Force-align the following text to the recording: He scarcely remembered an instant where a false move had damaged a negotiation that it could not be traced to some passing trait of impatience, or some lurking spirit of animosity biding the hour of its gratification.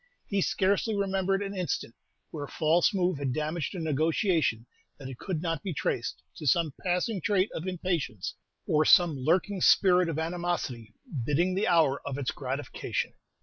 He 0.25 0.41
scarcely 0.41 0.95
remembered 0.95 1.43
an 1.43 1.55
instant 1.55 1.93
where 2.31 2.45
a 2.45 2.51
false 2.51 2.91
move 2.91 3.19
had 3.19 3.33
damaged 3.33 3.75
a 3.75 3.79
negotiation 3.79 4.65
that 4.97 5.07
it 5.09 5.19
could 5.19 5.43
not 5.43 5.61
be 5.61 5.75
traced 5.75 6.23
to 6.37 6.47
some 6.47 6.73
passing 6.81 7.21
trait 7.21 7.51
of 7.53 7.67
impatience, 7.67 8.33
or 8.65 8.83
some 8.83 9.15
lurking 9.15 9.61
spirit 9.61 10.09
of 10.09 10.17
animosity 10.17 10.95
biding 11.05 11.53
the 11.53 11.67
hour 11.67 12.01
of 12.03 12.17
its 12.17 12.31
gratification. 12.31 13.13